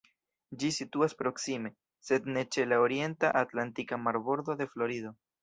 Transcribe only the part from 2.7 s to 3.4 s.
la orienta